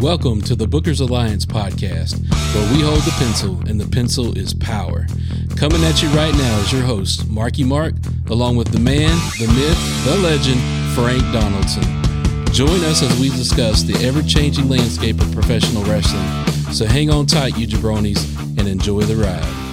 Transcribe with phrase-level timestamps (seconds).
[0.00, 2.22] Welcome to the Bookers Alliance podcast,
[2.54, 5.08] where we hold the pencil and the pencil is power.
[5.56, 7.94] Coming at you right now is your host, Marky Mark,
[8.30, 10.60] along with the man, the myth, the legend,
[10.94, 11.82] Frank Donaldson.
[12.52, 16.46] Join us as we discuss the ever changing landscape of professional wrestling.
[16.72, 19.68] So hang on tight, you jabronis, and enjoy the ride.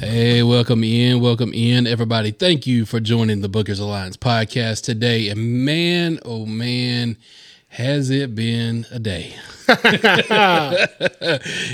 [0.00, 2.32] Hey, welcome in, welcome in, everybody.
[2.32, 5.28] Thank you for joining the Bookers Alliance podcast today.
[5.28, 7.16] And man, oh man,
[7.74, 9.34] has it been a day?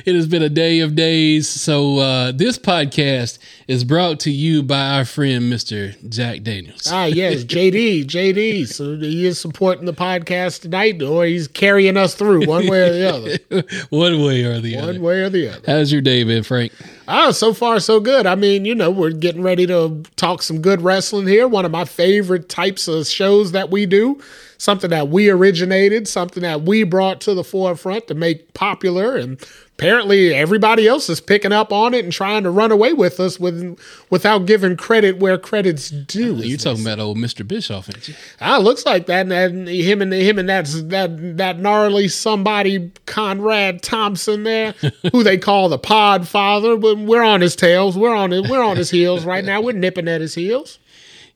[0.06, 1.48] it has been a day of days.
[1.48, 5.96] So, uh, this podcast is brought to you by our friend, Mr.
[6.08, 6.88] Jack Daniels.
[6.90, 8.66] Ah, yes, JD, JD.
[8.68, 12.92] So he is supporting the podcast tonight, or he's carrying us through one way or
[12.92, 13.38] the other.
[13.90, 14.92] One way or the other.
[14.92, 15.62] One way or the other.
[15.66, 16.72] How's your day been, Frank?
[17.08, 18.24] Oh, so far so good.
[18.26, 21.48] I mean, you know, we're getting ready to talk some good wrestling here.
[21.48, 24.20] One of my favorite types of shows that we do.
[24.58, 29.40] Something that we originated, something that we brought to the forefront to make popular and
[29.80, 33.40] apparently everybody else is picking up on it and trying to run away with us
[33.40, 33.78] with
[34.10, 36.34] without giving credit where credit's due.
[36.36, 37.48] You're talking about old Mr.
[37.48, 38.14] Bischoff, ain't you?
[38.42, 39.32] Ah, looks like that.
[39.32, 44.74] And him and him and that that that gnarly somebody Conrad Thompson there,
[45.12, 46.76] who they call the Pod Father.
[46.76, 47.96] But we're on his tails.
[47.96, 48.48] We're on it.
[48.50, 49.62] We're on his heels right now.
[49.62, 50.78] We're nipping at his heels.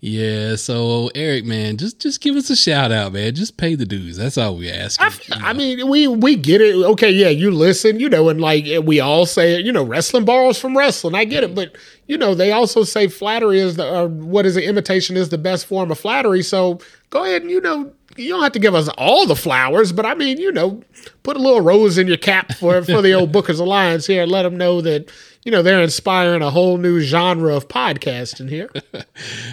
[0.07, 3.35] Yeah, so Eric, man, just just give us a shout out, man.
[3.35, 4.19] Just pay the dues.
[4.19, 5.01] That's all we ask.
[5.01, 6.75] I, I, mean, we we get it.
[6.75, 10.61] Okay, yeah, you listen, you know, and like we all say, you know, wrestling borrows
[10.61, 11.15] from wrestling.
[11.15, 11.75] I get it, but
[12.07, 14.65] you know, they also say flattery is the or what is it?
[14.65, 16.43] Imitation is the best form of flattery.
[16.43, 19.93] So go ahead and you know, you don't have to give us all the flowers,
[19.93, 20.83] but I mean, you know,
[21.23, 24.31] put a little rose in your cap for for the old Bookers Alliance here and
[24.31, 25.11] let them know that
[25.45, 28.71] you know, they're inspiring a whole new genre of podcasting here.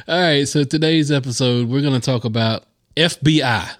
[0.07, 0.47] All right.
[0.47, 2.63] So today's episode, we're going to talk about
[2.95, 3.75] FBI.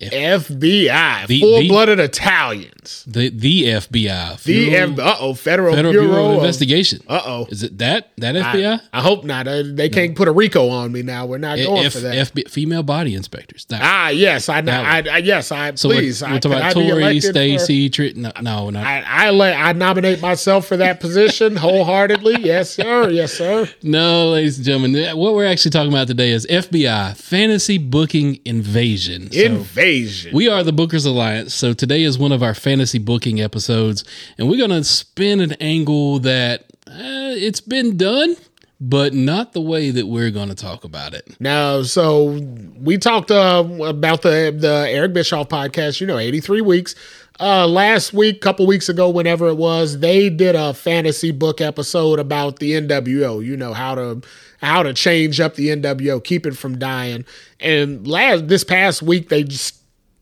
[0.00, 3.04] FBI, full blooded Italians.
[3.06, 4.42] The the FBI.
[4.42, 7.02] The F, uh oh, Federal, Federal Bureau, Bureau of Investigation.
[7.08, 8.80] Uh oh, is it that that FBI?
[8.92, 9.48] I, I hope not.
[9.48, 11.26] Uh, they can't put a RICO on me now.
[11.26, 12.14] We're not going F, for that.
[12.32, 13.64] FBI, female body inspectors.
[13.66, 16.22] That, ah, yes, I, I, I, yes, I so please.
[16.22, 18.16] We're, we're talking about Tori, Stacy, Trish.
[18.16, 18.86] No, no, not.
[18.86, 22.36] I, I, let, I nominate myself for that position wholeheartedly.
[22.40, 23.10] yes, sir.
[23.10, 23.68] Yes, sir.
[23.82, 29.30] No, ladies and gentlemen, what we're actually talking about today is FBI fantasy booking invasion.
[29.30, 29.38] So,
[29.86, 30.34] invasion.
[30.34, 31.54] We are the Bookers Alliance.
[31.54, 34.04] So today is one of our fantasy booking episodes,
[34.38, 38.36] and we're going to spin an angle that uh, it's been done,
[38.80, 41.36] but not the way that we're going to talk about it.
[41.40, 42.40] Now, so
[42.78, 46.00] we talked uh, about the the Eric Bischoff podcast.
[46.00, 46.94] You know, eighty three weeks.
[47.38, 52.18] Uh, last week, couple weeks ago, whenever it was, they did a fantasy book episode
[52.18, 53.44] about the NWO.
[53.44, 54.22] You know how to
[54.62, 57.24] how to change up the NWO, keep it from dying.
[57.60, 59.75] And last this past week, they just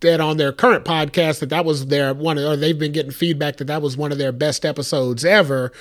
[0.04, 3.56] said on their current podcast that that was their one, or they've been getting feedback
[3.56, 5.72] that that was one of their best episodes ever.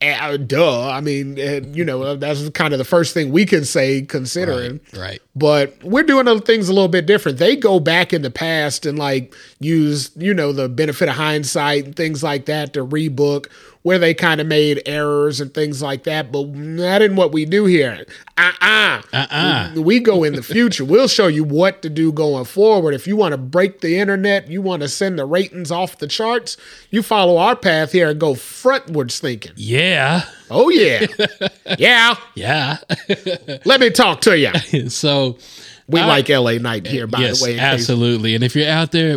[0.00, 0.88] Uh, duh.
[0.88, 4.80] I mean, uh, you know, that's kind of the first thing we can say considering.
[4.94, 5.22] Right, right.
[5.36, 7.38] But we're doing other things a little bit different.
[7.38, 11.84] They go back in the past and like use, you know, the benefit of hindsight
[11.84, 13.48] and things like that to rebook
[13.88, 16.44] where they kind of made errors and things like that, but
[16.76, 18.04] that isn't what we do here.
[18.36, 19.00] Uh-uh.
[19.14, 19.72] Uh-uh.
[19.76, 20.84] We, we go in the future.
[20.84, 22.92] we'll show you what to do going forward.
[22.92, 26.06] If you want to break the internet, you want to send the ratings off the
[26.06, 26.58] charts,
[26.90, 29.52] you follow our path here and go frontwards thinking.
[29.56, 30.24] Yeah.
[30.50, 31.06] Oh yeah.
[31.78, 32.16] yeah.
[32.34, 32.76] Yeah.
[33.64, 34.52] Let me talk to you.
[34.90, 35.38] so
[35.86, 37.58] we I, like LA Knight here, by yes, the way.
[37.58, 38.34] Absolutely.
[38.34, 39.16] And if you're out there,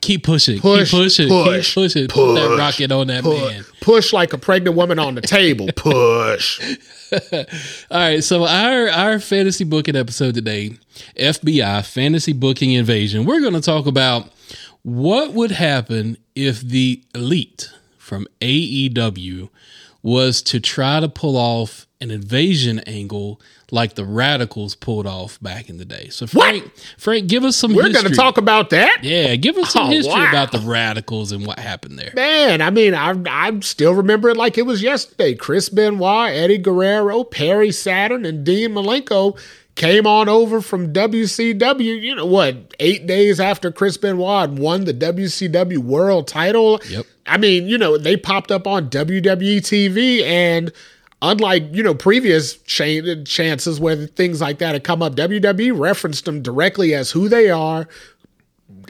[0.00, 3.40] keep pushing, push, keep pushing, push, keep pushing, push, put that rocket on that push,
[3.40, 3.64] man.
[3.80, 5.68] Push like a pregnant woman on the table.
[5.76, 6.76] Push.
[7.32, 7.44] All
[7.90, 10.76] right, so our our fantasy booking episode today,
[11.16, 13.24] FBI fantasy booking invasion.
[13.24, 14.30] We're going to talk about
[14.82, 19.48] what would happen if the elite from AEW
[20.02, 25.68] was to try to pull off an invasion angle like the radicals pulled off back
[25.68, 26.08] in the day.
[26.08, 26.94] So Frank, what?
[26.96, 27.74] Frank, give us some.
[27.74, 29.00] We're going to talk about that.
[29.02, 30.28] Yeah, give us some oh, history wow.
[30.28, 32.12] about the radicals and what happened there.
[32.14, 35.34] Man, I mean, I I still remember it like it was yesterday.
[35.34, 39.38] Chris Benoit, Eddie Guerrero, Perry Saturn, and Dean Malenko
[39.78, 42.02] came on over from WCW.
[42.02, 42.74] You know what?
[42.80, 46.80] Eight days after Chris Benoit won the WCW World Title.
[46.88, 47.06] Yep.
[47.26, 50.72] I mean, you know, they popped up on WWE TV and
[51.20, 56.24] unlike you know previous ch- chances where things like that had come up wwe referenced
[56.24, 57.88] them directly as who they are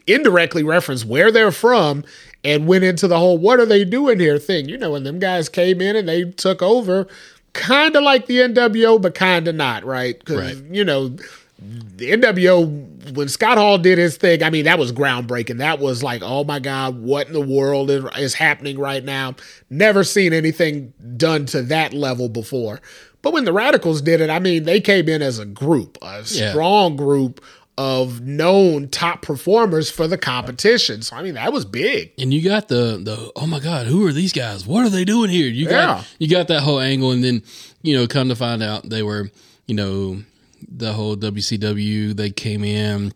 [0.06, 2.04] indirectly referenced where they're from
[2.44, 4.38] and went into the whole what are they doing here?
[4.38, 4.68] thing.
[4.68, 7.06] You know when them guys came in and they took over
[7.52, 10.18] kind of like the nwo but kind of not right?
[10.18, 10.74] Because right.
[10.74, 11.16] you know
[11.60, 15.58] the NWO when Scott Hall did his thing, I mean that was groundbreaking.
[15.58, 19.34] That was like, oh my god, what in the world is, is happening right now?
[19.70, 22.80] Never seen anything done to that level before.
[23.22, 26.18] But when the Radicals did it, I mean, they came in as a group, a
[26.30, 26.50] Yeah.
[26.50, 27.42] strong group
[27.76, 31.02] of known top performers for the competition.
[31.02, 32.12] So I mean, that was big.
[32.18, 34.66] And you got the the oh my god, who are these guys?
[34.66, 35.48] What are they doing here?
[35.48, 36.04] You got Yeah.
[36.18, 37.42] you got that whole angle, and then
[37.82, 39.30] you know, come to find out they were
[39.66, 40.22] you know
[40.66, 42.14] the whole WCW.
[42.14, 43.12] They came in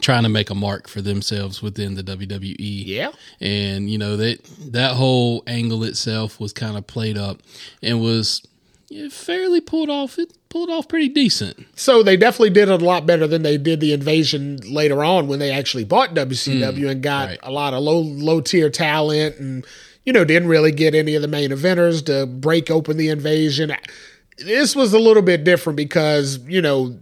[0.00, 2.56] trying to make a mark for themselves within the WWE.
[2.58, 3.12] Yeah.
[3.40, 4.42] and you know that
[4.72, 7.42] that whole angle itself was kind of played up
[7.82, 8.42] and was
[8.88, 10.18] yeah, fairly pulled off.
[10.18, 11.66] It pulled off pretty decent.
[11.74, 15.26] So they definitely did it a lot better than they did the invasion later on
[15.26, 17.38] when they actually bought WCW mm, and got right.
[17.42, 19.66] a lot of low low tier talent and
[20.04, 23.74] you know didn't really get any of the main eventers to break open the invasion.
[24.38, 26.98] This was a little bit different because you know.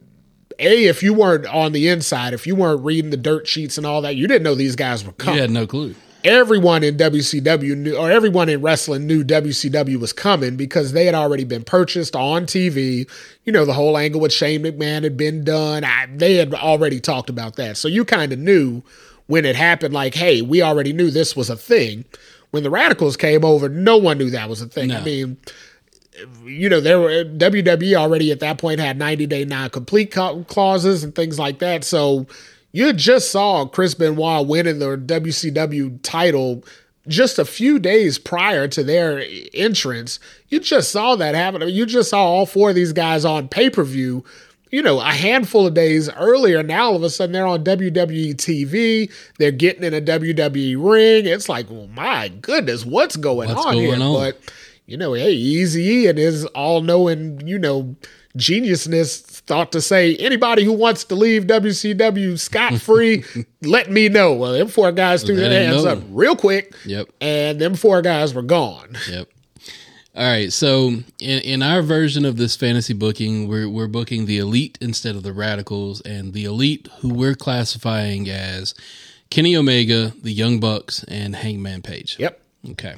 [0.58, 3.86] A, if you weren't on the inside, if you weren't reading the dirt sheets and
[3.86, 5.36] all that, you didn't know these guys were coming.
[5.36, 5.94] You had no clue.
[6.24, 11.14] everyone in WCW knew, or everyone in wrestling knew WCW was coming because they had
[11.14, 13.08] already been purchased on TV.
[13.44, 15.84] You know, the whole angle with Shane McMahon had been done.
[15.84, 17.76] I, they had already talked about that.
[17.76, 18.82] So you kind of knew
[19.26, 22.04] when it happened, like, hey, we already knew this was a thing.
[22.50, 24.92] When the Radicals came over, no one knew that was a thing.
[24.92, 25.38] I mean,
[26.44, 31.04] you know, there were WWE already at that point had 90 day non compete clauses
[31.04, 31.84] and things like that.
[31.84, 32.26] So
[32.72, 36.64] you just saw Chris Benoit winning the WCW title
[37.08, 39.24] just a few days prior to their
[39.54, 40.20] entrance.
[40.48, 41.62] You just saw that happen.
[41.62, 44.24] I mean, you just saw all four of these guys on pay per view.
[44.70, 48.34] You know, a handful of days earlier, now all of a sudden they're on WWE
[48.36, 49.12] TV.
[49.38, 51.26] They're getting in a WWE ring.
[51.26, 53.94] It's like, well, my goodness, what's going What's on here?
[53.94, 54.14] on?
[54.14, 54.38] But
[54.92, 57.96] you know, hey, Easy and his all knowing, you know,
[58.36, 63.24] geniusness thought to say anybody who wants to leave WCW scot free,
[63.62, 64.34] let me know.
[64.34, 65.92] Well, them four guys threw their hands know.
[65.92, 67.08] up real quick, Yep.
[67.22, 68.98] and them four guys were gone.
[69.10, 69.28] Yep.
[70.14, 70.52] All right.
[70.52, 75.16] So in, in our version of this fantasy booking, we're we're booking the elite instead
[75.16, 78.74] of the radicals, and the elite who we're classifying as
[79.30, 82.16] Kenny Omega, the Young Bucks, and Hangman Page.
[82.18, 82.41] Yep.
[82.70, 82.94] Okay.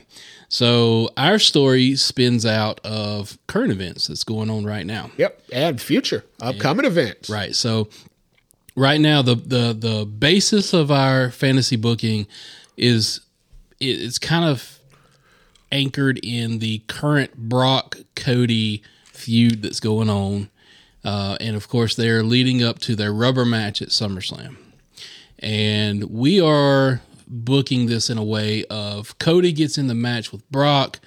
[0.49, 5.11] So our story spins out of current events that's going on right now.
[5.17, 5.43] Yep.
[5.53, 7.31] And future upcoming events.
[7.31, 7.55] Right.
[7.55, 7.89] So
[8.77, 12.27] right now the the the basis of our fantasy booking
[12.77, 13.21] is
[13.81, 14.79] it, it's kind of
[15.73, 20.51] anchored in the current Brock Cody feud that's going on.
[21.05, 24.57] Uh, and of course, they're leading up to their rubber match at SummerSlam.
[25.39, 30.49] And we are booking this in a way of Cody gets in the match with
[30.51, 31.01] Brock.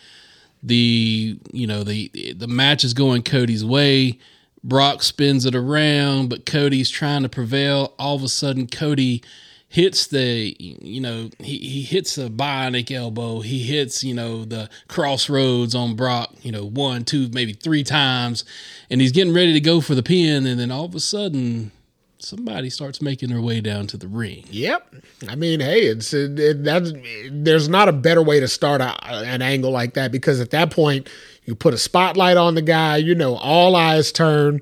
[0.64, 4.20] The you know the the match is going Cody's way.
[4.64, 7.94] Brock spins it around, but Cody's trying to prevail.
[8.00, 9.24] All of a sudden, Cody
[9.70, 13.42] hits the you know he, he hits the bionic elbow.
[13.42, 16.34] He hits you know the crossroads on Brock.
[16.42, 18.44] You know one, two, maybe three times,
[18.90, 20.46] and he's getting ready to go for the pin.
[20.46, 21.72] And then all of a sudden,
[22.20, 24.44] somebody starts making their way down to the ring.
[24.50, 24.96] Yep.
[25.28, 26.92] I mean, hey, it's it, it, that's
[27.32, 30.72] there's not a better way to start a, an angle like that because at that
[30.72, 31.10] point
[31.46, 32.98] you put a spotlight on the guy.
[32.98, 34.62] You know, all eyes turn.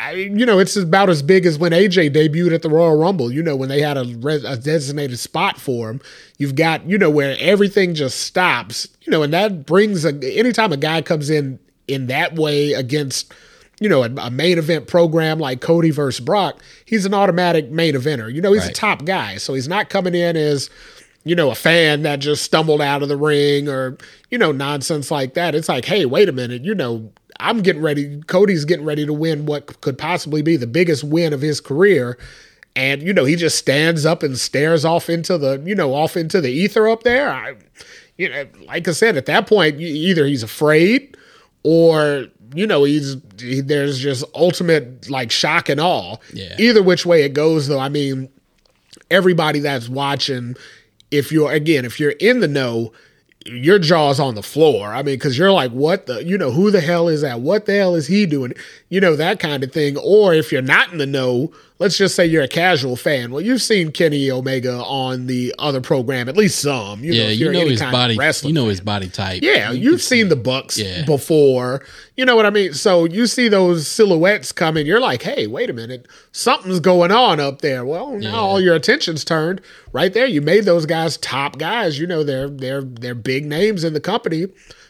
[0.00, 3.32] I, you know, it's about as big as when AJ debuted at the Royal Rumble.
[3.32, 6.00] You know, when they had a, res, a designated spot for him.
[6.36, 8.88] You've got you know where everything just stops.
[9.02, 13.32] You know, and that brings a anytime a guy comes in in that way against
[13.80, 17.94] you know, a, a, main event program like Cody versus Brock, he's an automatic main
[17.94, 18.32] eventer.
[18.32, 18.70] You know, he's Right.
[18.70, 19.36] a top guy.
[19.36, 20.70] So he's not coming in as,
[21.24, 23.98] you know, a fan that just stumbled out of the ring or,
[24.30, 25.54] you know, nonsense like that.
[25.54, 28.20] It's like, hey, wait a minute, you know, I'm getting ready.
[28.26, 32.16] Cody's getting ready to win what could possibly be the biggest win of his career.
[32.76, 36.16] And, you know, he just stands up and stares off into the, you know, off
[36.16, 37.30] into the ether up there.
[37.30, 37.54] I,
[38.18, 41.16] you know, like I said, at that point, either he's afraid
[41.62, 46.16] or you know he's he, there's just ultimate like shock and awe.
[46.32, 46.54] Yeah.
[46.58, 48.28] either which way it goes though i mean
[49.10, 50.54] everybody that's watching
[51.10, 52.92] if you're again if you're in the know
[53.46, 54.88] your jaw's on the floor.
[54.94, 57.40] I mean because you're like what the you know who the hell is that?
[57.40, 58.54] What the hell is he doing
[58.94, 62.14] you know that kind of thing or if you're not in the know let's just
[62.14, 66.36] say you're a casual fan well you've seen kenny omega on the other program at
[66.36, 68.14] least some you Yeah, if you know his body.
[68.14, 68.68] You know fan.
[68.70, 69.42] his body type.
[69.42, 71.04] Yeah, You you've can seen the Bucks Yeah.
[71.04, 71.82] before.
[72.16, 72.72] You know what I mean?
[72.74, 77.40] So you see those silhouettes coming, you're like, hey, wait a minute, something's going on
[77.40, 77.84] up there.
[77.84, 78.36] Well, now Yeah.
[78.36, 79.60] all your attention's turned
[79.92, 80.26] right there.
[80.26, 81.98] You made those guys top guys.
[81.98, 84.46] You know, they're they're they're big names in the company.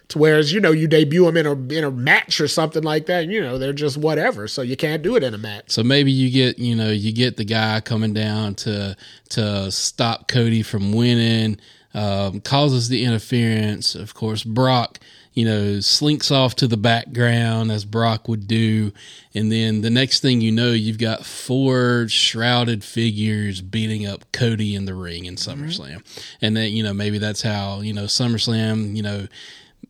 [0.09, 3.07] To whereas you know you debut them in a in a match or something like
[3.07, 4.47] that, you know they're just whatever.
[4.49, 5.71] So you can't do it in a match.
[5.71, 8.97] So maybe you get you know you get the guy coming down to
[9.31, 11.59] to stop Cody from winning,
[11.95, 13.95] um, causes the interference.
[13.95, 14.99] Of course, Brock
[15.35, 18.93] you know, slinks off to the background as Brock would do.
[19.35, 24.77] And then the next thing you know, you've got four shrouded figures beating up Cody
[24.77, 25.97] in the ring in SummerSlam.
[25.97, 26.37] Mm-hmm.
[26.41, 29.27] And then, you know, maybe that's how, you know, SummerSlam, you know,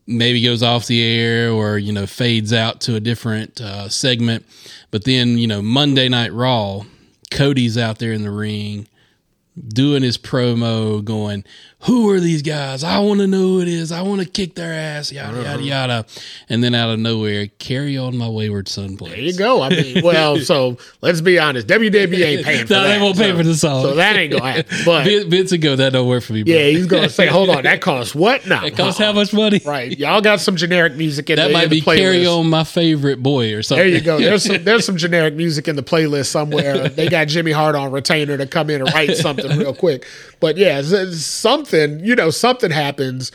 [0.07, 4.45] maybe goes off the air or, you know, fades out to a different uh, segment.
[4.91, 6.83] But then, you know, Monday Night Raw,
[7.31, 8.87] Cody's out there in the ring
[9.67, 11.43] doing his promo, going,
[11.85, 12.83] "Who are these guys?
[12.83, 13.91] I want to know who it is.
[13.91, 15.59] I want to kick their ass." Yada yada uh-huh.
[15.59, 16.05] yada,
[16.49, 19.11] and then out of nowhere, "Carry on, my wayward son." Plays.
[19.11, 19.61] There you go.
[19.61, 21.67] I mean, well, so let's be honest.
[21.67, 22.95] WWE ain't paying for no, that.
[22.95, 24.77] They won't pay for the song, so that ain't gonna happen.
[24.85, 26.53] But Vince would go, "That don't work for me." Bro.
[26.53, 28.65] Yeah, he's gonna say, "Hold on, that costs what now?
[28.65, 29.61] It costs how much money?
[29.65, 29.97] Right?
[29.97, 31.45] Y'all got some generic music in there.
[31.45, 31.97] that the, might in be playlist.
[31.97, 33.85] "Carry on, my favorite boy" or something.
[33.85, 34.19] There you go.
[34.19, 36.89] There's some there's some generic music in the playlist somewhere.
[36.89, 40.05] they got Jimmy Hart on retainer to come in and write something real quick.
[40.39, 43.31] But yeah, something, you know, something happens.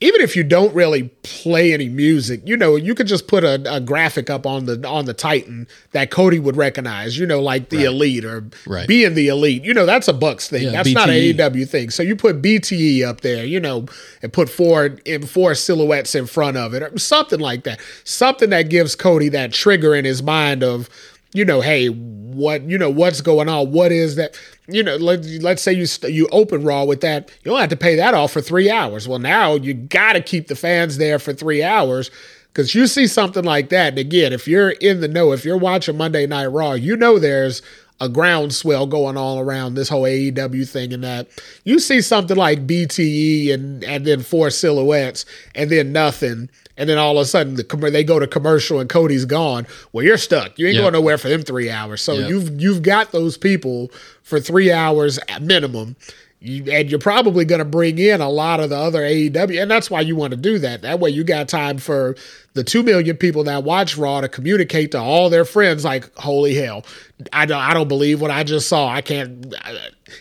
[0.00, 3.60] Even if you don't really play any music, you know, you could just put a,
[3.74, 7.70] a graphic up on the on the Titan that Cody would recognize, you know, like
[7.70, 7.86] the right.
[7.86, 8.86] elite or right.
[8.86, 9.64] being the elite.
[9.64, 10.62] You know, that's a Bucks thing.
[10.62, 10.94] Yeah, that's BTE.
[10.94, 11.90] not an AEW thing.
[11.90, 13.86] So you put BTE up there, you know,
[14.22, 17.80] and put four in four silhouettes in front of it, or something like that.
[18.04, 20.88] Something that gives Cody that trigger in his mind of,
[21.32, 23.72] you know, hey, what you know, what's going on?
[23.72, 24.36] What is that?
[24.68, 27.76] you know, let, let's say you you open Raw with that, you don't have to
[27.76, 29.08] pay that off for three hours.
[29.08, 32.10] Well, now you got to keep the fans there for three hours
[32.52, 33.88] because you see something like that.
[33.88, 37.18] And again, if you're in the know, if you're watching Monday Night Raw, you know
[37.18, 37.62] there's
[38.00, 41.28] a groundswell going all around this whole AEW thing and that.
[41.64, 46.96] You see something like BTE and and then four silhouettes and then nothing and then
[46.96, 49.66] all of a sudden the they go to commercial and Cody's gone.
[49.92, 50.58] Well, you're stuck.
[50.58, 50.84] You ain't yep.
[50.84, 52.00] going nowhere for them three hours.
[52.00, 52.30] So yep.
[52.30, 53.90] you've you've got those people
[54.22, 55.96] for three hours at minimum.
[56.40, 59.68] You, and you're probably going to bring in a lot of the other AEW, and
[59.68, 60.82] that's why you want to do that.
[60.82, 62.14] That way, you got time for
[62.54, 65.84] the two million people that watch Raw to communicate to all their friends.
[65.84, 66.84] Like, holy hell,
[67.32, 68.88] I don't, I don't believe what I just saw.
[68.88, 69.52] I can't.
[69.64, 69.74] Uh,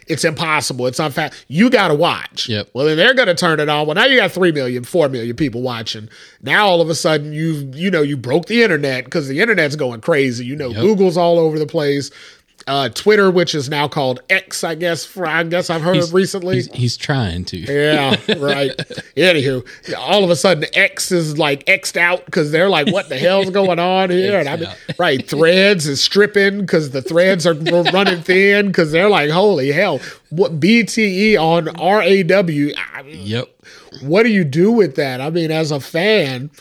[0.07, 0.88] it's impossible.
[0.88, 1.29] It's unfair.
[1.50, 2.50] You got to watch.
[2.50, 2.71] Yep.
[2.74, 3.86] Well, then they're going to turn it on.
[3.86, 6.09] Well, now you got three million, four million people watching.
[6.41, 9.75] Now all of a sudden, you you know you broke the internet because the internet's
[9.75, 10.45] going crazy.
[10.47, 10.81] You know, yep.
[10.81, 12.09] Google's all over the place
[12.67, 15.05] uh, Twitter, which is now called X, I guess.
[15.05, 16.55] For, I guess I've heard he's, recently.
[16.55, 17.57] He's, he's, trying to.
[17.57, 18.75] Yeah, right.
[19.15, 19.65] Anywho,
[19.97, 23.50] all of a sudden X is like X'd out because they're like, "What the hell's
[23.50, 24.69] going on here?" And I mean,
[25.00, 30.00] right, Threads is stripping because the threads are running thin because they're like, "Holy hell!"
[30.29, 32.01] What BTE on RAW?
[32.97, 33.47] I mean, yep.
[34.01, 35.21] What do you do with that?
[35.21, 36.51] I mean, as a fan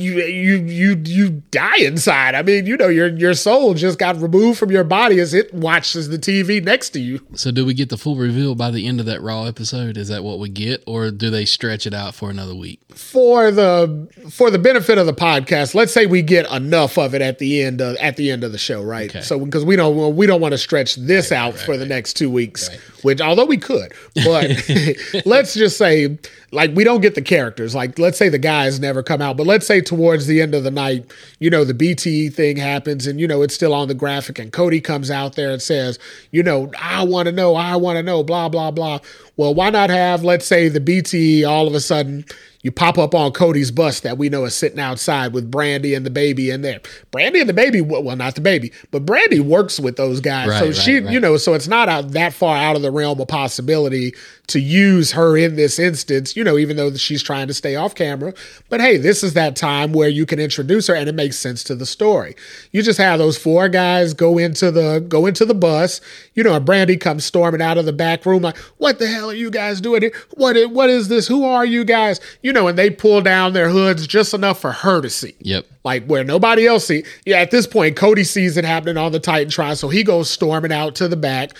[0.00, 2.34] you you you you die inside.
[2.34, 5.52] I mean, you know, your your soul just got removed from your body as it
[5.52, 7.20] watches the TV next to you.
[7.34, 9.96] So, do we get the full reveal by the end of that Raw episode?
[9.96, 12.80] Is that what we get, or do they stretch it out for another week?
[12.94, 17.22] For the for the benefit of the podcast, let's say we get enough of it
[17.22, 19.10] at the end of at the end of the show, right?
[19.10, 19.22] Okay.
[19.22, 21.78] So, because we don't we don't want to stretch this right, out right, for right.
[21.78, 22.70] the next two weeks,
[23.02, 23.92] which although we could,
[24.24, 24.50] but
[25.26, 26.18] let's just say
[26.52, 27.74] like we don't get the characters.
[27.74, 30.64] Like let's say the guys never come out, but let's say towards the end of
[30.64, 33.94] the night, you know, the BTE thing happens and you know it's still on the
[33.94, 35.98] graphic and Cody comes out there and says,
[36.30, 39.00] you know, I want to know, I want to know, blah blah blah.
[39.36, 42.24] Well, why not have let's say the BTE all of a sudden
[42.62, 46.04] you pop up on Cody's bus that we know is sitting outside with Brandi and
[46.04, 46.80] the baby in there.
[47.10, 50.48] Brandi and the baby, well, not the baby, but Brandi works with those guys.
[50.48, 51.12] Right, so right, she, right.
[51.12, 54.12] you know, so it's not out that far out of the realm of possibility
[54.48, 57.94] to use her in this instance, you know, even though she's trying to stay off
[57.94, 58.34] camera.
[58.68, 61.64] But hey, this is that time where you can introduce her and it makes sense
[61.64, 62.34] to the story.
[62.72, 66.00] You just have those four guys go into the go into the bus,
[66.34, 69.19] you know, and Brandi comes storming out of the back room like, "What the hell
[69.28, 70.12] are you guys doing here?
[70.34, 71.26] What what is this?
[71.28, 74.72] Who are you guys?" You know, and they pull down their hoods just enough for
[74.72, 75.34] her to see.
[75.40, 75.66] Yep.
[75.84, 77.04] Like where nobody else see.
[77.24, 80.72] Yeah, at this point, Cody sees it happening on the Titantron, so he goes storming
[80.72, 81.52] out to the back.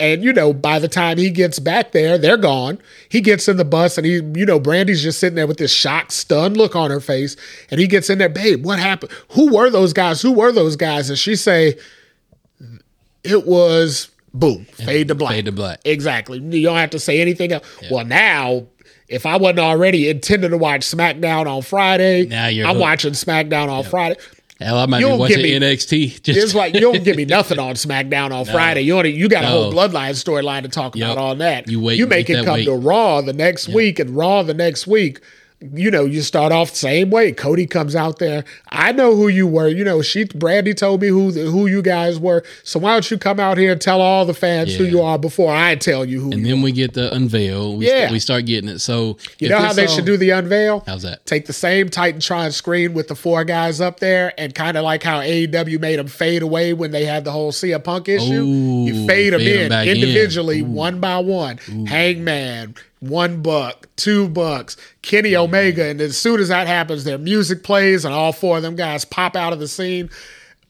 [0.00, 2.78] And you know, by the time he gets back there, they're gone.
[3.08, 5.72] He gets in the bus and he, you know, Brandi's just sitting there with this
[5.72, 7.36] shocked, stunned look on her face.
[7.70, 9.12] And he gets in there, babe, what happened?
[9.30, 10.20] Who were those guys?
[10.20, 11.10] Who were those guys?
[11.10, 11.78] And she say,
[13.22, 15.32] it was boom, fade to black.
[15.32, 15.80] Fade to black.
[15.84, 16.38] Exactly.
[16.38, 17.66] You don't have to say anything else.
[17.80, 17.88] Yeah.
[17.92, 18.66] Well, now
[19.08, 22.82] if I wasn't already intending to watch SmackDown on Friday, now you're I'm hooked.
[22.82, 23.90] watching SmackDown on yep.
[23.90, 24.16] Friday.
[24.60, 26.22] Hell, I might you be watching me, NXT.
[26.22, 28.82] Just it's like you don't give me nothing on SmackDown on no, Friday.
[28.82, 29.48] You only, you got no.
[29.48, 31.12] a whole Bloodline storyline to talk yep.
[31.12, 31.68] about on that.
[31.68, 31.98] You wait.
[31.98, 33.74] You make it come to Raw the next yep.
[33.74, 35.20] week, and Raw the next week.
[35.72, 37.32] You know, you start off the same way.
[37.32, 38.44] Cody comes out there.
[38.68, 39.68] I know who you were.
[39.68, 42.44] You know, she Brandi told me who who you guys were.
[42.64, 45.18] So why don't you come out here and tell all the fans who you are
[45.18, 46.32] before I tell you who?
[46.32, 47.76] And you then we get the unveil.
[47.76, 48.12] We, Yeah.
[48.12, 48.80] we start getting it.
[48.80, 50.82] So You know how they should do the unveil?
[50.86, 51.24] How's that?
[51.24, 55.02] Take the same Titantron screen with the four guys up there, and kind of like
[55.02, 58.42] how AEW made them fade away when they had the whole CM Punk issue.
[58.42, 59.96] Ooh, you fade them fade 'em in in.
[59.96, 61.58] individually, one by one.
[61.86, 62.74] Hangman,
[63.08, 65.42] one buck, two bucks, Kenny mm-hmm.
[65.44, 68.76] Omega, and as soon as that happens, their music plays, and all four of them
[68.76, 70.10] guys pop out of the scene.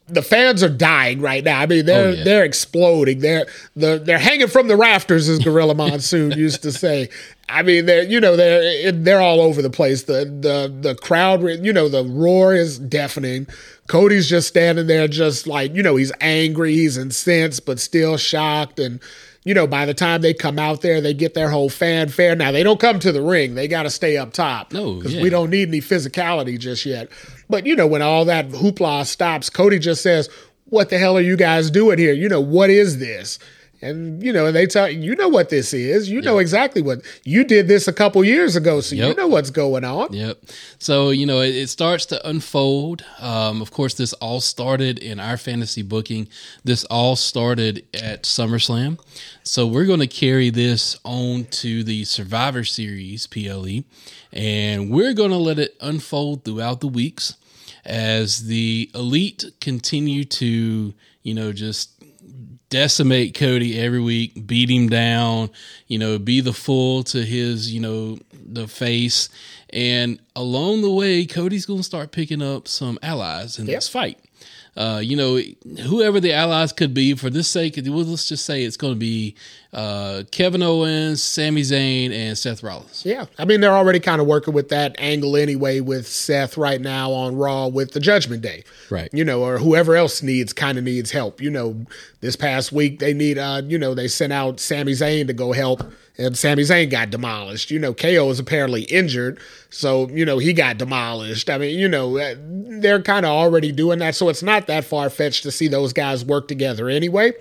[0.07, 1.61] The fans are dying right now.
[1.61, 2.25] I mean, oh, they're Oh, yeah.
[2.25, 3.21] they're exploding.
[3.21, 7.09] They're they're they're hanging from the rafters, as Gorilla Monsoon used to say.
[7.49, 10.03] I mean, they're you know they're they're all over the place.
[10.03, 13.47] The the the crowd, you know, the roar is deafening.
[13.87, 18.79] Cody's just standing there, just like you know, he's angry, he's incensed, but still shocked.
[18.79, 19.01] And
[19.45, 22.35] you know, by the time they come out there, they get their whole fanfare.
[22.35, 24.73] Now they don't come to the ring; they got to stay up top.
[24.73, 25.23] No, because yeah.
[25.23, 27.11] we don't need any physicality just yet.
[27.49, 30.31] But you know, when all that hoopla stops, Cody just says,
[30.65, 32.15] "What the hell are you guys doing here?
[32.15, 33.39] You know, what is this?"
[33.85, 36.09] And you know, and they tell you know what this is.
[36.09, 39.51] You know exactly what you did this a couple years ago, so you know what's
[39.51, 40.13] going on.
[40.13, 40.39] Yep.
[40.79, 43.05] So, you know, it, it starts to unfold.
[43.21, 46.29] Um, of course, this all started in our fantasy booking.
[46.65, 48.99] This all started at SummerSlam.
[49.43, 53.85] So, we're going to carry this on to the Survivor Series PLE,
[54.33, 57.37] and we're going to let it unfold throughout the weeks
[57.85, 61.94] as the elite continue to, you know, just
[62.75, 65.49] decimate Cody every week, beat him down,
[65.87, 69.29] you know, be the fool to his, you know, the face.
[69.71, 74.19] And along the way, Cody's going to start picking up some allies in this fight.
[74.77, 75.39] Uh, you know,
[75.85, 78.99] whoever the allies could be, for this sake, well, let's just say it's going to
[78.99, 79.37] be
[79.75, 83.05] uh, Kevin Owens, Sami Zayn, and Seth Rollins.
[83.05, 86.81] Yeah, I mean they're already kind of working with that angle anyway with Seth right
[86.81, 89.09] now on Raw with the Judgment Day, Right.
[89.13, 91.41] You know, or whoever else needs kind of needs help.
[91.41, 91.87] You know,
[92.21, 95.53] this past week they need, uh, you know, they sent out Sami Zayn to go
[95.53, 95.83] help,
[96.17, 97.73] and Sami Zayn got demolished.
[97.73, 101.51] You know, KO is apparently injured, so you know he got demolished.
[101.51, 104.85] I mean, you know, uh, they're kind of already doing that, so it's not that
[104.85, 107.33] far fetched to see those guys work together anyway.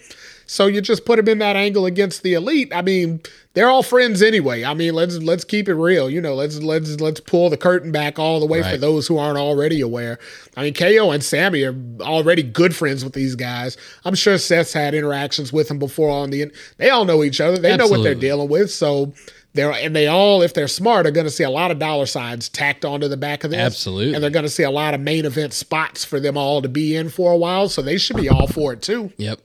[0.54, 2.72] So you just put them in that angle against the elite.
[2.76, 3.22] I mean,
[3.56, 4.64] they're all friends anyway.
[4.64, 6.12] I mean, let's let's keep it real.
[6.12, 9.18] You know, let's let's let's pull the curtain back all the way for those who
[9.18, 10.20] aren't already aware.
[10.56, 13.78] I mean, KO and Sami are already good friends with these guys.
[14.06, 16.52] I'm sure Seth's had interactions with them before on the.
[16.78, 17.58] They all know each other.
[17.58, 18.70] They know what they're dealing with.
[18.70, 19.12] So.
[19.56, 22.08] They're, and they all, if they're smart, are going to see a lot of dollar
[22.08, 23.60] signs tacked onto the back of this.
[23.60, 24.16] Absolutely.
[24.16, 26.68] And they're going to see a lot of main event spots for them all to
[26.68, 27.70] be in for a while.
[27.70, 29.14] So they should be all for it too.
[29.18, 29.42] Yep.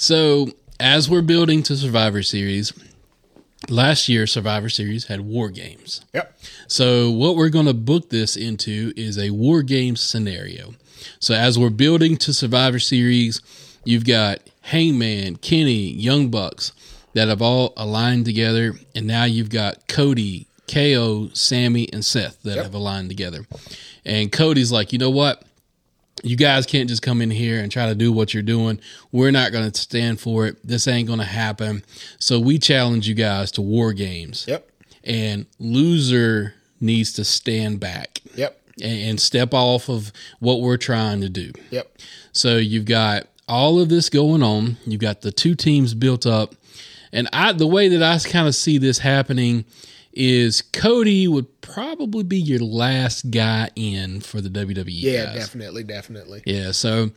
[0.00, 0.48] So
[0.80, 2.72] as we're building to Survivor Series,
[3.68, 6.00] last year Survivor Series had war games.
[6.14, 6.40] Yep.
[6.68, 10.72] So what we're going to book this into is a war game scenario.
[11.18, 13.42] So as we're building to Survivor Series,
[13.84, 16.72] you've got Hangman, Kenny, Young Bucks
[17.12, 22.56] that have all aligned together, and now you've got Cody, KO, Sami, and Seth that
[22.56, 23.44] have aligned together.
[24.06, 25.44] And Cody's like, you know what?
[26.22, 28.80] You guys can't just come in here and try to do what you're doing.
[29.12, 30.56] We're not going to stand for it.
[30.66, 31.82] This ain't going to happen.
[32.18, 34.44] So we challenge you guys to war games.
[34.48, 34.68] Yep.
[35.04, 38.60] And loser needs to stand back Yep.
[38.82, 41.52] and, and step off of what we're trying to do.
[41.70, 41.90] Yep.
[42.32, 44.76] So you've got all of this going on.
[44.86, 46.54] You've got the two teams built up.
[47.12, 49.64] And I the way that I kind of see this happening
[50.12, 55.34] is Cody would probably be your last guy in for the WWE Yeah, guys.
[55.36, 56.42] definitely, definitely.
[56.46, 57.10] Yeah, so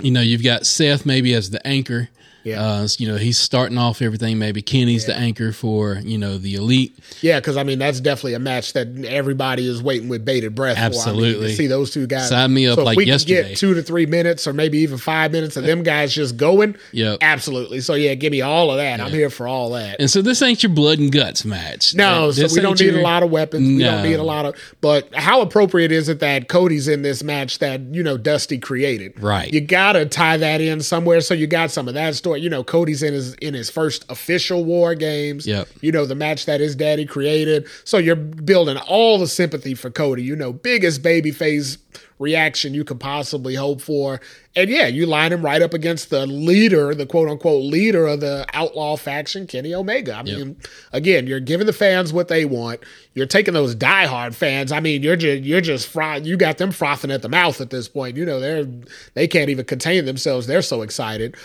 [0.00, 2.08] you know you've got Seth maybe as the anchor.
[2.48, 2.62] Yeah.
[2.62, 4.38] Uh, you know he's starting off everything.
[4.38, 6.98] Maybe Kenny's the anchor for you know the elite.
[7.20, 10.76] Yeah, because I mean that's definitely a match that everybody is waiting with bated breath
[10.76, 10.82] for.
[10.82, 11.48] I mean, Absolutely.
[11.48, 12.28] to see those two guys.
[12.28, 13.50] Sign me up so like we yesterday.
[13.50, 16.76] get two to three minutes, or maybe even five minutes of them guys just going.
[16.92, 17.16] Yeah.
[17.20, 17.80] absolutely.
[17.80, 19.00] So yeah, give me all of that.
[19.00, 20.00] I'm here for all that.
[20.00, 21.94] And so this ain't your blood and guts match.
[21.94, 23.66] No, so we don't ain't need your- a lot of weapons.
[23.66, 24.54] We don't need a lot of.
[24.80, 29.20] But how appropriate is it that Cody's in this match that you know Dusty created?
[29.22, 29.52] Right.
[29.52, 31.20] You gotta tie that in somewhere.
[31.20, 32.37] So you got some of that story.
[32.40, 35.46] You know, Cody's in his in his first official War Games.
[35.46, 35.68] Yep.
[35.80, 37.66] You know the match that his daddy created.
[37.84, 40.22] So you're building all the sympathy for Cody.
[40.22, 41.78] You know, biggest babyface
[42.18, 44.20] reaction you could possibly hope for.
[44.56, 48.20] And yeah, you line him right up against the leader, the quote unquote leader of
[48.20, 50.14] the outlaw faction, Kenny Omega.
[50.14, 50.56] I mean,
[50.92, 52.80] again, you're giving the fans what they want.
[53.14, 54.72] You're taking those diehard fans.
[54.72, 57.70] I mean, you're just you're just fry, you got them frothing at the mouth at
[57.70, 58.16] this point.
[58.16, 58.66] You know, they're
[59.14, 60.46] they can't even contain themselves.
[60.46, 61.36] They're so excited.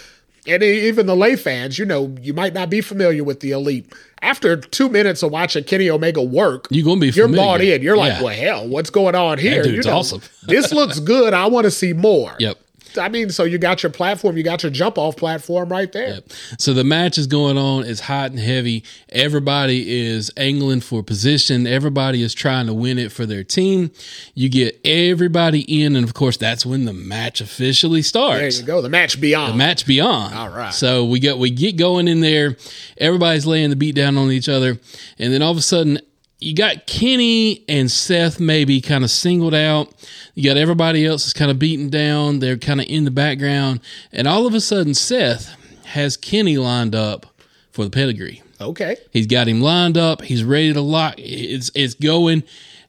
[0.48, 3.92] And even the lay fans, you know, you might not be familiar with the elite.
[4.22, 7.46] After two minutes of watching Kenny Omega work, You're gonna be you're familiar.
[7.46, 7.82] bought in.
[7.82, 8.22] You're like, Yeah.
[8.24, 9.64] well, hell, what's going on here?
[9.64, 10.22] dude's you know, awesome.
[10.44, 11.34] this looks good.
[11.34, 12.34] I want to see more.
[12.40, 12.58] Yep.
[12.98, 16.20] I mean, so you got your platform, you got your jump off platform right there.
[16.58, 17.86] So the match is going on.
[17.86, 18.84] It's hot and heavy.
[19.10, 21.68] Everybody is angling for position.
[21.68, 23.92] Everybody is trying to win it for their team.
[24.34, 28.40] You get everybody in, and of course, that's when the match officially starts.
[28.40, 28.82] There you go.
[28.82, 29.54] The match beyond.
[29.54, 30.36] The match beyond.
[30.36, 30.74] All right.
[30.74, 32.58] So we get we get going in there.
[32.98, 34.80] Everybody's laying the beat down on each other,
[35.20, 36.00] and then all of a sudden
[36.44, 39.94] you got Kenny and Seth maybe kind of singled out.
[40.36, 42.40] You got everybody else is kind of beaten down.
[42.40, 43.80] They're kind of in the background,
[44.12, 47.28] and all of a sudden Seth has Kenny lined up
[47.72, 48.42] for the pedigree.
[48.62, 48.98] okay.
[49.12, 50.22] He's got him lined up.
[50.22, 51.16] He's ready to lock.
[51.18, 52.44] It's it's going,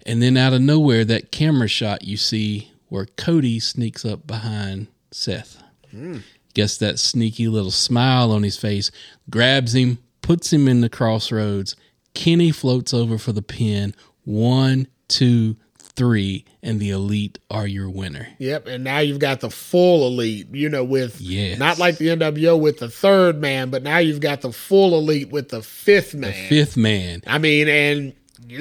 [0.05, 4.89] and then out of nowhere, that camera shot you see where Cody sneaks up behind
[5.11, 5.63] Seth.
[5.91, 6.19] Hmm.
[6.55, 8.91] Gets that sneaky little smile on his face,
[9.29, 11.75] grabs him, puts him in the crossroads.
[12.15, 13.95] Kenny floats over for the pin.
[14.25, 15.57] One, two,
[15.97, 18.29] three, and the elite are your winner.
[18.39, 21.59] Yep, and now you've got the full elite, you know, with Yes.
[21.59, 25.31] not like the NWO with the third man, but now you've got the full elite
[25.31, 26.49] with the fifth man.
[26.49, 27.23] Fifth man.
[27.27, 28.13] I mean, and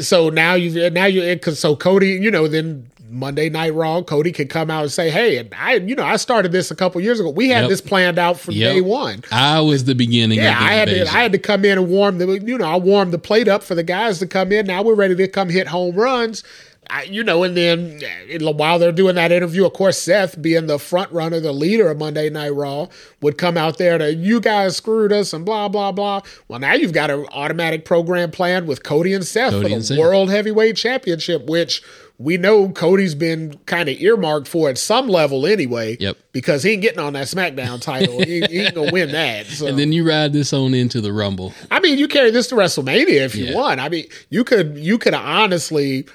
[0.03, 4.47] so now you've now you so Cody, you know, then Monday Night Raw, Cody can
[4.47, 7.19] come out and say, "Hey, and I, you know, I started this a couple years
[7.19, 7.29] ago.
[7.29, 7.69] We had Yep.
[7.69, 8.73] this planned out from Yep.
[8.73, 11.01] day one." I was the beginning Yeah, of the I had to.
[11.03, 13.63] I had to come in and warm the you know I warmed the plate up
[13.63, 14.65] for the guys to come in.
[14.65, 16.43] Now we're ready to come hit home runs.
[16.89, 18.01] I, you know, and then
[18.45, 21.89] uh, while they're doing that interview, of course, Seth, being the front runner, the leader
[21.89, 22.87] of Monday Night Raw,
[23.21, 26.19] would come out there to you guys screwed us and blah blah blah.
[26.49, 29.97] Well, now you've got an automatic program planned with Cody and Seth Cody for the.
[29.97, 31.81] World Heavyweight Championship, which
[32.23, 35.97] we know Cody's been kind of earmarked for at some level anyway.
[35.99, 36.17] Yep.
[36.31, 38.19] Because he ain't getting on that SmackDown title.
[38.23, 39.45] he, he ain't gonna win that.
[39.47, 39.67] So.
[39.67, 41.53] and then you ride this on into the Rumble.
[41.69, 43.55] I mean, you carry this to WrestleMania if you Yeah.
[43.55, 43.79] want.
[43.79, 46.05] I mean, you could you could honestly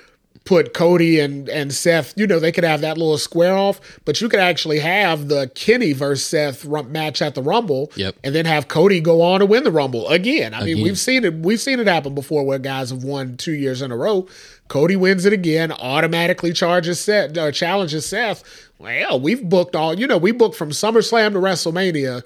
[0.48, 2.14] put Cody and and Seth.
[2.16, 5.50] You know, they could have that little square off, but you could actually have the
[5.54, 8.16] Kenny versus Seth match at the Rumble, Yep.
[8.24, 10.54] and then have Cody go on to win the Rumble again.
[10.54, 11.34] I mean, we've seen it.
[11.34, 14.26] We've seen it happen before where guys have won two years in a row.
[14.68, 18.42] Cody wins it again, automatically charges Seth or challenges Seth.
[18.78, 19.98] Well, we've booked all.
[19.98, 22.22] You know, we booked from SummerSlam to WrestleMania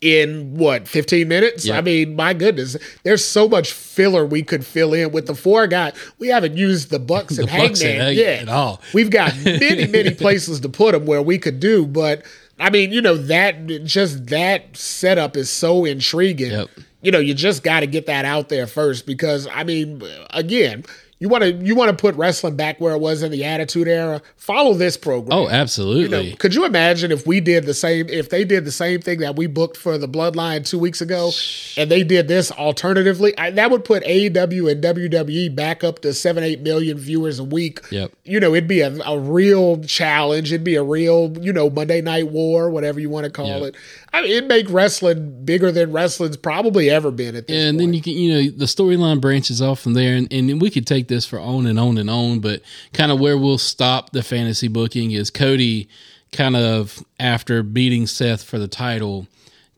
[0.00, 1.76] in what 15 minutes Yeah.
[1.76, 5.66] i mean my goodness there's so much filler we could fill in with the four
[5.66, 8.80] guy we haven't used the bucks and The Bucks and hangman Hangman yet at all.
[8.94, 12.24] we've got many many places to put them where we could do but
[12.58, 16.70] i mean you know that just that setup is so intriguing Yep.
[17.02, 20.82] you know you just got to get that out there first because i mean again
[21.20, 23.86] you want to you want to put wrestling back where it was in the attitude
[23.86, 26.02] era follow this program Oh, absolutely.
[26.02, 29.00] you know, could you imagine if we did the same, if they did the same
[29.00, 31.30] thing that we booked for the Bloodline two weeks ago,
[31.76, 33.36] and they did this alternatively?
[33.38, 37.44] I, that would put AEW and WWE back up to seven, eight million viewers a
[37.44, 37.80] week.
[37.90, 38.12] Yep.
[38.24, 40.52] You know, it'd be a, a real challenge.
[40.52, 43.62] It'd be a real, you know, Monday Night War, whatever you want to call Yep.
[43.62, 43.76] it.
[44.12, 47.88] I mean, it'd make wrestling bigger than wrestling's probably ever been at this and point.
[47.88, 50.86] then you can you know the storyline branches off from there and, and we could
[50.86, 52.62] take this for on and on and on but
[52.94, 55.86] kind of where we'll stop the fantasy booking is cody
[56.32, 59.26] kind of after beating seth for the title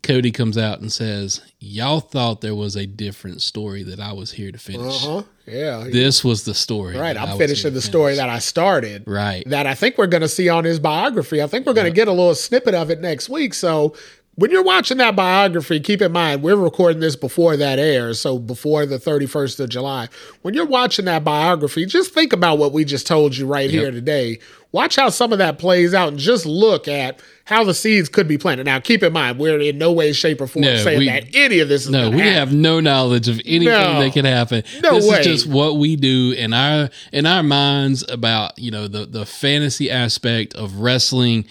[0.05, 4.33] cody comes out and says y'all thought there was a different story that i was
[4.33, 5.23] here to finish uh-huh.
[5.47, 5.89] Yeah.
[5.91, 9.05] this was the story Right, I'm finishing the to story that I started.
[9.07, 9.43] Right.
[9.47, 11.43] That I think we're going to see on his biography.
[11.43, 13.55] I think we're going to get a little snippet of it next week.
[13.55, 13.95] So
[14.37, 18.39] when you're watching that biography, keep in mind we're recording this before that airs, so
[18.39, 20.09] before the 31st of July.
[20.41, 23.91] When you're watching that biography, just think about what we just told you right here
[23.91, 24.39] today.
[24.73, 28.27] Watch how some of that plays out and just look at how the seeds could
[28.27, 28.65] be planted.
[28.65, 31.25] Now, keep in mind, we're in no way, shape, or form No, saying we- that
[31.35, 32.33] any of this is No, we happen.
[32.33, 34.01] have no knowledge of anything No.
[34.03, 34.63] that could happen.
[34.83, 35.21] No this way.
[35.21, 39.27] is just what we do in our in our minds about you know the the
[39.27, 41.45] fantasy aspect of wrestling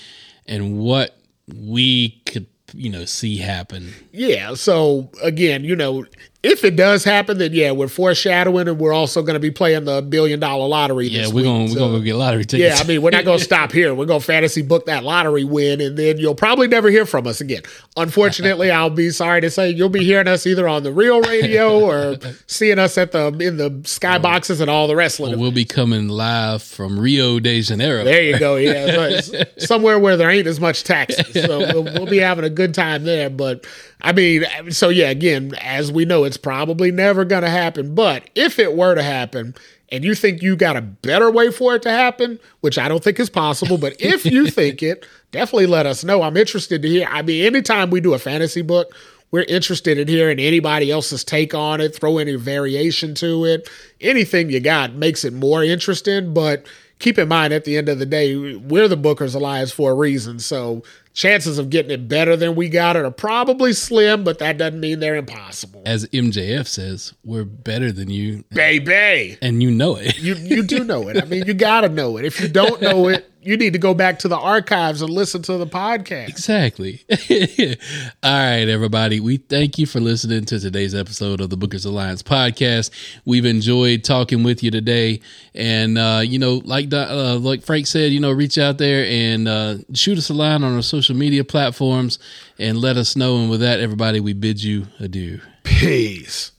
[0.47, 1.15] and what
[1.53, 3.93] we could you know see happen.
[4.11, 4.53] Yeah.
[4.55, 6.05] So again, you know,
[6.43, 9.85] if it does happen, then yeah, we're foreshadowing, and we're also going to be playing
[9.85, 11.07] the billion dollar lottery.
[11.07, 12.79] Yeah, we're week, we're so- gonna get lottery tickets.
[12.79, 12.83] Yeah.
[12.83, 13.93] I mean, we're not going to stop here.
[13.93, 17.27] We're going to fantasy book that lottery win, and then you'll probably never hear from
[17.27, 17.61] us again.
[17.95, 21.79] Unfortunately, I'll be sorry to say you'll be hearing us either on the real radio
[21.79, 25.39] or seeing us at the in the skyboxes and all the wrestling.
[25.39, 28.03] we'll be coming live from Rio de Janeiro.
[28.03, 28.55] There you go.
[28.55, 29.21] Yeah,
[29.57, 31.43] somewhere where there ain't as much taxes.
[31.45, 33.29] So we'll, we'll be having a good time there.
[33.29, 33.65] But
[34.01, 37.93] I mean, so yeah, again, as we know, it's probably never going to happen.
[37.93, 39.55] But if it were to happen,
[39.91, 43.03] and you think you got a better way for it to happen, which I don't
[43.03, 46.21] think is possible, but if you think it, definitely let us know.
[46.21, 47.07] I'm interested to hear.
[47.09, 48.95] I mean, anytime we do a fantasy book,
[49.31, 53.69] we're interested in hearing anybody else's take on it, throw any variation to it.
[54.01, 56.65] Anything you got makes it more interesting, but
[57.01, 59.93] keep in mind at the end of the day, we're the Bookers Alliance for a
[59.93, 60.39] reason.
[60.39, 60.83] So
[61.13, 64.79] chances of getting it better than we got it are probably slim, but that doesn't
[64.79, 65.83] mean they're impossible.
[65.85, 70.17] As MJF says, we're better than you, baby, and you know it.
[70.19, 71.21] you you do know it.
[71.21, 72.25] I mean, you got to know it.
[72.25, 75.41] If you don't know it, you need to go back to the archives and listen
[75.43, 76.29] to the podcast.
[76.29, 77.01] Exactly.
[78.23, 79.19] All right, everybody.
[79.19, 82.91] We thank you for listening to today's episode of the Bookers Alliance podcast.
[83.25, 85.21] We've enjoyed talking with you today,
[85.55, 89.47] and uh, you know, like uh, like Frank said, you know, reach out there and
[89.47, 92.19] uh, shoot us a line on our social media platforms
[92.59, 93.37] and let us know.
[93.37, 95.41] And with that, everybody, we bid you adieu.
[95.63, 96.51] Peace.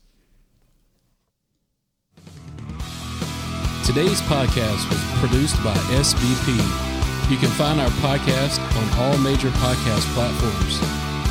[3.85, 6.55] Today's podcast was produced by SBP.
[7.29, 10.81] You can find our podcast on all major podcast platforms.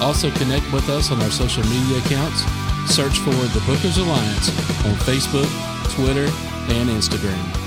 [0.02, 2.44] Also, connect with us on our social media accounts.
[2.94, 4.50] Search for the Bookers Alliance
[4.86, 5.50] on Facebook,
[5.96, 6.26] Twitter,
[6.74, 7.61] and Instagram.